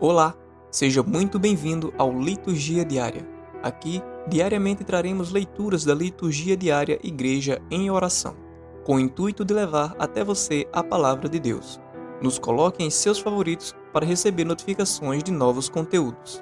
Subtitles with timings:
[0.00, 0.32] Olá,
[0.70, 3.28] seja muito bem-vindo ao Liturgia Diária.
[3.64, 8.36] Aqui, diariamente traremos leituras da Liturgia Diária Igreja em Oração,
[8.84, 11.80] com o intuito de levar até você a palavra de Deus.
[12.22, 16.40] Nos coloque em seus favoritos para receber notificações de novos conteúdos.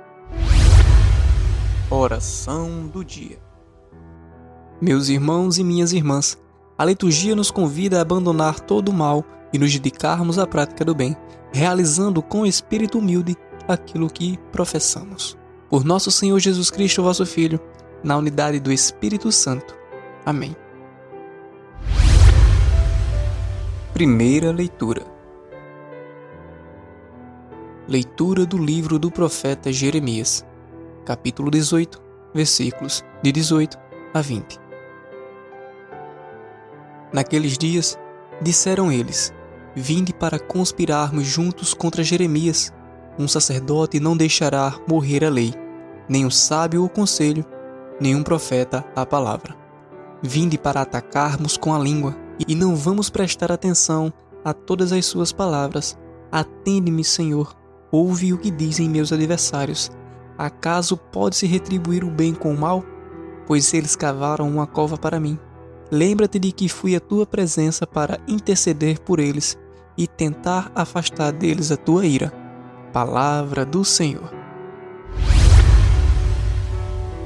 [1.91, 3.39] Oração do Dia
[4.83, 6.37] Meus irmãos e minhas irmãs,
[6.77, 10.95] a liturgia nos convida a abandonar todo o mal e nos dedicarmos à prática do
[10.95, 11.17] bem,
[11.51, 13.35] realizando com espírito humilde
[13.69, 15.37] aquilo que professamos.
[15.69, 17.61] Por nosso Senhor Jesus Cristo, vosso Filho,
[18.03, 19.75] na unidade do Espírito Santo.
[20.25, 20.57] Amém.
[23.93, 25.05] Primeira leitura.
[27.89, 30.45] Leitura do livro do profeta Jeremias,
[31.05, 32.03] capítulo 18,
[32.35, 33.79] versículos de 18
[34.13, 34.61] a 20.
[37.13, 37.99] Naqueles dias,
[38.43, 39.33] disseram eles:
[39.75, 42.73] Vinde para conspirarmos juntos contra Jeremias,
[43.19, 45.55] um sacerdote não deixará morrer a lei,
[46.09, 47.45] nem um sábio o conselho,
[48.01, 49.55] nem um profeta a palavra.
[50.23, 54.13] Vinde para atacarmos com a língua, e não vamos prestar atenção
[54.45, 55.99] a todas as suas palavras.
[56.31, 57.57] Atende-me, Senhor,
[57.91, 59.91] ouve o que dizem meus adversários.
[60.37, 62.85] Acaso pode-se retribuir o bem com o mal?
[63.47, 65.39] Pois eles cavaram uma cova para mim.
[65.91, 69.57] Lembra-te de que fui à tua presença para interceder por eles
[69.97, 72.46] e tentar afastar deles a tua ira
[72.97, 74.33] palavra do Senhor.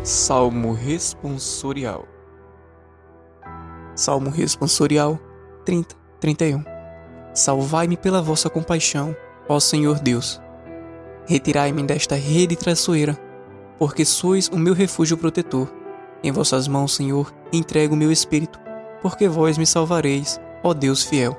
[0.03, 2.09] Salmo responsorial.
[3.95, 5.17] Salmo responsorial
[5.65, 6.65] 30, 31.
[7.33, 9.15] Salvai-me pela vossa compaixão,
[9.49, 10.43] ó Senhor Deus.
[11.25, 13.17] Retirai-me desta rede traiçoeira,
[13.79, 15.73] porque sois o meu refúgio protetor.
[16.21, 18.59] Em vossas mãos, Senhor, entrego o meu espírito,
[19.01, 21.39] porque vós me salvareis, ó Deus fiel.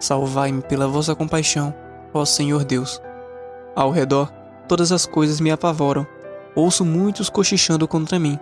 [0.00, 1.74] Salvai-me pela vossa compaixão,
[2.14, 2.98] ó Senhor Deus.
[3.74, 4.32] Ao redor,
[4.68, 6.06] todas as coisas me apavoram.
[6.54, 8.38] Ouço muitos cochichando contra mim.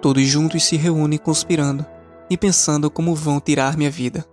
[0.00, 1.84] Todos juntos se reúnem conspirando
[2.28, 4.24] e pensando como vão tirar minha vida.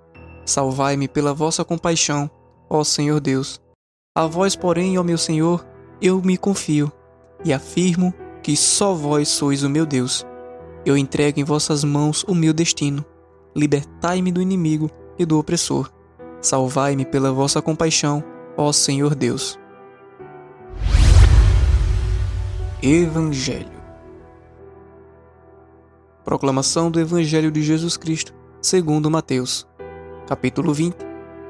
[0.45, 2.29] Salvai-me pela vossa compaixão,
[2.69, 3.61] ó Senhor Deus.
[4.15, 5.65] A vós, porém, ó meu Senhor,
[6.01, 6.91] eu me confio
[7.43, 10.25] e afirmo que só vós sois o meu Deus.
[10.85, 13.05] Eu entrego em vossas mãos o meu destino.
[13.55, 15.91] Libertai-me do inimigo e do opressor.
[16.41, 18.23] Salvai-me pela vossa compaixão,
[18.57, 19.59] ó Senhor Deus.
[22.81, 23.77] Evangelho.
[26.23, 29.67] Proclamação do Evangelho de Jesus Cristo, segundo Mateus,
[30.25, 30.95] capítulo 20,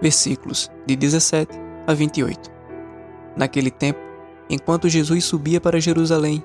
[0.01, 2.49] versículos de 17 a 28.
[3.37, 3.99] Naquele tempo,
[4.49, 6.43] enquanto Jesus subia para Jerusalém,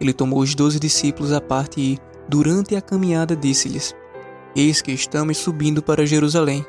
[0.00, 3.94] ele tomou os doze discípulos à parte e, durante a caminhada, disse-lhes:
[4.56, 6.66] Eis que estamos subindo para Jerusalém,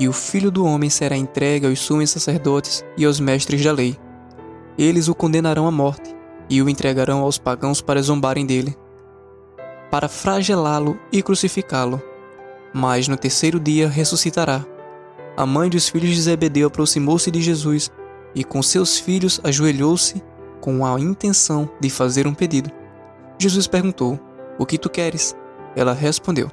[0.00, 3.96] e o filho do homem será entregue aos sumos sacerdotes e aos mestres da lei.
[4.76, 6.17] Eles o condenarão à morte
[6.48, 8.76] e o entregarão aos pagãos para zombarem dele,
[9.90, 12.02] para flagelá-lo e crucificá-lo.
[12.72, 14.64] Mas no terceiro dia ressuscitará.
[15.36, 17.90] A mãe dos filhos de Zebedeu aproximou-se de Jesus
[18.34, 20.22] e com seus filhos ajoelhou-se
[20.60, 22.70] com a intenção de fazer um pedido.
[23.38, 24.18] Jesus perguntou:
[24.58, 25.34] O que tu queres?
[25.76, 26.50] Ela respondeu: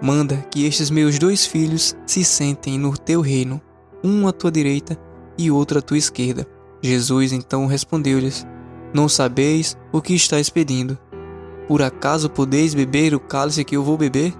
[0.00, 3.60] Manda que estes meus dois filhos se sentem no teu reino,
[4.04, 4.96] um à tua direita
[5.38, 6.46] e outro à tua esquerda.
[6.82, 8.46] Jesus então respondeu-lhes:
[8.92, 10.98] não sabeis o que estáis pedindo.
[11.66, 14.34] Por acaso podeis beber o cálice que eu vou beber?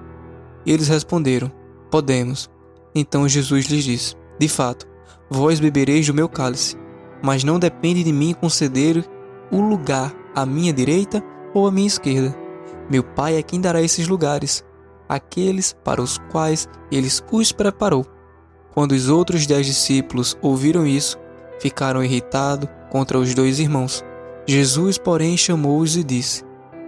[0.66, 1.50] E eles responderam:
[1.90, 2.50] Podemos.
[2.94, 4.86] Então Jesus lhes disse: De fato,
[5.30, 6.76] vós bebereis do meu cálice,
[7.22, 9.04] mas não depende de mim conceder
[9.50, 11.22] o lugar à minha direita
[11.54, 12.36] ou à minha esquerda.
[12.90, 14.64] Meu Pai é quem dará esses lugares,
[15.08, 18.04] aqueles para os quais ele os preparou.
[18.74, 21.18] Quando os outros dez discípulos ouviram isso,
[21.60, 24.02] ficaram irritados contra os dois irmãos.
[24.46, 26.44] Jesus, porém, chamou-os e disse: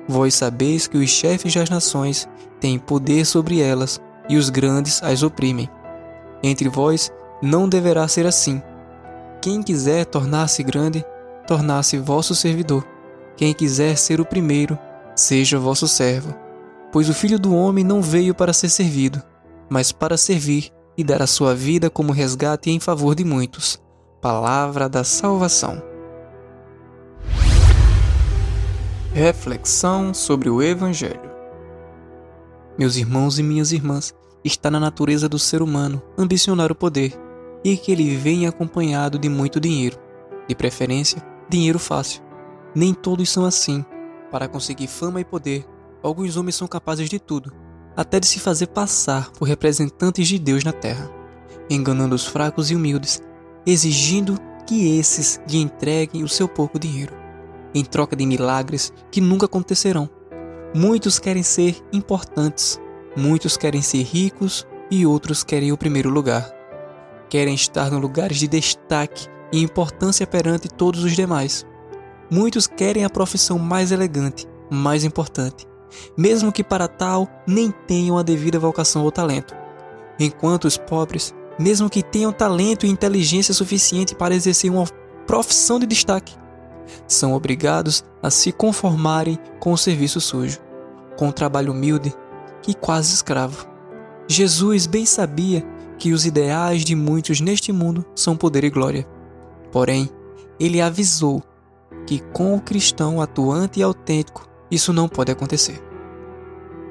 [0.08, 2.28] Vós sabeis que os chefes das nações
[2.60, 5.68] têm poder sobre elas e os grandes as oprimem.
[6.42, 7.10] Entre vós
[7.42, 8.62] não deverá ser assim.
[9.40, 11.04] Quem quiser tornar-se grande,
[11.46, 12.86] tornar-se vosso servidor.
[13.36, 14.78] Quem quiser ser o primeiro,
[15.14, 16.34] seja vosso servo.
[16.92, 19.22] Pois o filho do homem não veio para ser servido,
[19.68, 23.82] mas para servir e dar a sua vida como resgate em favor de muitos.
[24.20, 25.93] Palavra da salvação.
[29.14, 31.30] Reflexão sobre o Evangelho.
[32.76, 34.12] Meus irmãos e minhas irmãs,
[34.42, 37.16] está na natureza do ser humano ambicionar o poder
[37.62, 39.96] e que ele venha acompanhado de muito dinheiro,
[40.48, 42.24] de preferência, dinheiro fácil.
[42.74, 43.84] Nem todos são assim.
[44.32, 45.64] Para conseguir fama e poder,
[46.02, 47.52] alguns homens são capazes de tudo,
[47.96, 51.08] até de se fazer passar por representantes de Deus na terra,
[51.70, 53.22] enganando os fracos e humildes,
[53.64, 57.22] exigindo que esses lhe entreguem o seu pouco dinheiro,
[57.74, 60.08] em troca de milagres que nunca acontecerão.
[60.74, 62.80] Muitos querem ser importantes,
[63.16, 66.50] muitos querem ser ricos e outros querem o primeiro lugar.
[67.28, 71.66] Querem estar no lugares de destaque e importância perante todos os demais.
[72.30, 75.66] Muitos querem a profissão mais elegante, mais importante,
[76.16, 79.54] mesmo que para tal nem tenham a devida vocação ou talento.
[80.18, 84.86] Enquanto os pobres, mesmo que tenham talento e inteligência suficiente para exercer uma
[85.26, 86.36] profissão de destaque,
[87.06, 90.58] são obrigados a se conformarem com o serviço sujo,
[91.16, 92.14] com o trabalho humilde
[92.66, 93.66] e quase escravo.
[94.28, 95.64] Jesus bem sabia
[95.98, 99.06] que os ideais de muitos neste mundo são poder e glória.
[99.70, 100.08] Porém,
[100.58, 101.42] ele avisou
[102.06, 105.82] que com o cristão atuante e autêntico isso não pode acontecer.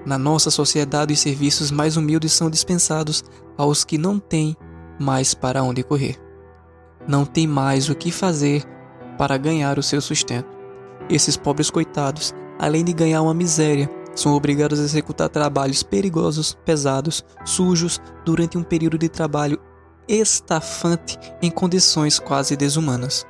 [0.05, 3.23] Na nossa sociedade, os serviços mais humildes são dispensados
[3.57, 4.55] aos que não têm
[4.99, 6.17] mais para onde correr.
[7.07, 8.63] Não têm mais o que fazer
[9.23, 10.49] para ganhar o seu sustento.
[11.09, 17.23] Esses pobres coitados, além de ganhar uma miséria, são obrigados a executar trabalhos perigosos, pesados,
[17.45, 19.57] sujos, durante um período de trabalho
[20.09, 23.25] estafante em condições quase desumanas.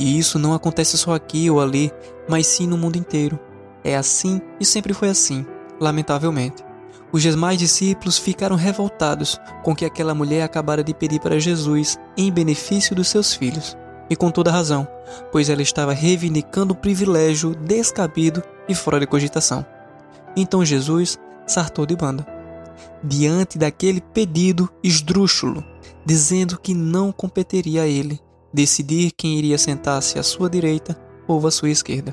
[0.00, 1.92] E isso não acontece só aqui ou ali,
[2.28, 3.38] mas sim no mundo inteiro.
[3.84, 5.46] É assim e sempre foi assim,
[5.80, 6.64] lamentavelmente.
[7.12, 12.32] Os demais discípulos ficaram revoltados com que aquela mulher acabara de pedir para Jesus em
[12.32, 13.76] benefício dos seus filhos.
[14.10, 14.86] E com toda razão,
[15.30, 19.64] pois ela estava reivindicando o privilégio descabido e fora de cogitação.
[20.36, 21.16] Então Jesus
[21.46, 22.26] sartou de banda,
[23.02, 25.64] diante daquele pedido esdrúxulo,
[26.04, 28.20] dizendo que não competeria a ele
[28.52, 30.96] decidir quem iria sentar-se à sua direita
[31.28, 32.12] ou à sua esquerda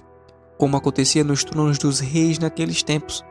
[0.58, 3.24] como acontecia nos tronos dos reis naqueles tempos.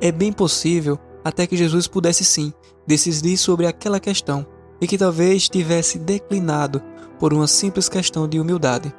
[0.00, 2.52] É bem possível até que Jesus pudesse sim
[2.86, 4.46] decidir sobre aquela questão
[4.80, 6.82] e que talvez tivesse declinado
[7.18, 8.94] por uma simples questão de humildade.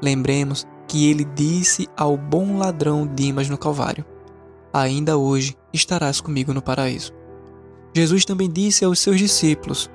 [0.00, 4.04] Lembremos que ele disse ao bom ladrão Dimas no Calvário:
[4.72, 7.12] Ainda hoje estarás comigo no paraíso.
[7.94, 9.90] Jesus também disse aos seus discípulos: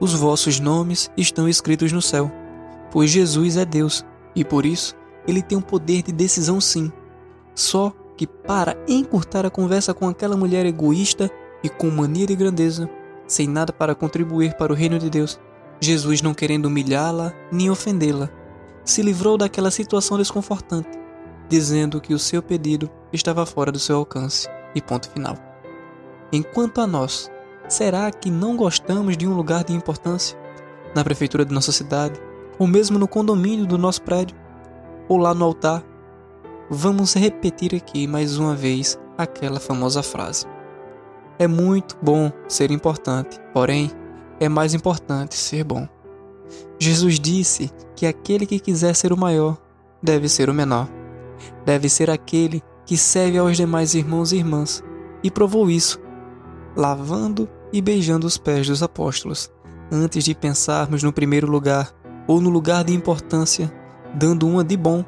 [0.00, 2.30] Os vossos nomes estão escritos no céu,
[2.90, 4.04] pois Jesus é Deus
[4.34, 4.94] e por isso
[5.26, 6.90] ele tem um poder de decisão sim.
[7.54, 11.30] Só que para encurtar a conversa com aquela mulher egoísta
[11.62, 12.88] e com mania de grandeza,
[13.26, 15.40] sem nada para contribuir para o reino de Deus,
[15.80, 18.28] Jesus, não querendo humilhá-la nem ofendê-la,
[18.84, 20.90] se livrou daquela situação desconfortante,
[21.48, 24.48] dizendo que o seu pedido estava fora do seu alcance.
[24.74, 25.36] E ponto final.
[26.32, 27.28] Enquanto a nós,
[27.68, 30.38] será que não gostamos de um lugar de importância?
[30.94, 32.20] Na prefeitura de nossa cidade,
[32.56, 34.36] ou mesmo no condomínio do nosso prédio?
[35.10, 35.82] ou lá no altar,
[36.70, 40.46] vamos repetir aqui mais uma vez aquela famosa frase.
[41.36, 43.90] É muito bom ser importante, porém,
[44.40, 45.86] é mais importante ser bom.
[46.78, 49.58] Jesus disse que aquele que quiser ser o maior
[50.02, 50.88] deve ser o menor,
[51.64, 54.82] deve ser aquele que serve aos demais irmãos e irmãs,
[55.22, 56.00] e provou isso,
[56.74, 59.52] lavando e beijando os pés dos apóstolos,
[59.92, 61.92] antes de pensarmos no primeiro lugar
[62.26, 63.70] ou no lugar de importância
[64.14, 65.04] dando uma de bom,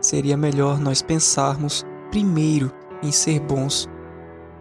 [0.00, 2.72] seria melhor nós pensarmos primeiro
[3.02, 3.88] em ser bons,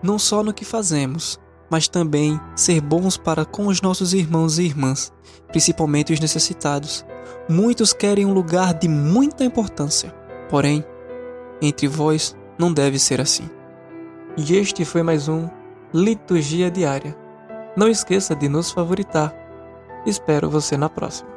[0.02, 1.40] não só no que fazemos,
[1.70, 5.12] mas também ser bons para com os nossos irmãos e irmãs,
[5.48, 7.06] principalmente os necessitados.
[7.50, 10.14] Muitos querem um lugar de muita importância,
[10.50, 10.84] porém,
[11.62, 13.50] entre vós não deve ser assim.
[14.38, 15.48] E este foi mais um
[15.94, 17.16] Liturgia Diária.
[17.76, 19.34] Não esqueça de nos favoritar.
[20.06, 21.35] Espero você na próxima.